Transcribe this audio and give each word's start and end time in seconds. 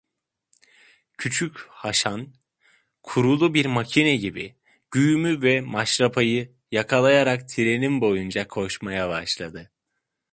Küçük 1.17 1.57
Haşan, 1.69 2.29
kurulu 3.03 3.53
bir 3.53 3.65
makine 3.65 4.15
gibi, 4.15 4.55
güğümü 4.91 5.41
ve 5.41 5.61
maşrapayı 5.61 6.51
yakalayarak 6.71 7.49
trenin 7.49 8.01
boyunca 8.01 8.47
koşmaya 8.47 9.09
başladı. 9.09 9.71